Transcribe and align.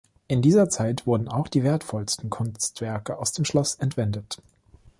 In 0.27 0.41
dieser 0.41 0.67
Zeit 0.67 1.05
wurden 1.05 1.27
auch 1.27 1.47
die 1.47 1.61
wertvollsten 1.61 2.31
Kunstwerke 2.31 3.19
aus 3.19 3.33
dem 3.33 3.45
Schloss 3.45 3.75
entwendet. 3.75 4.41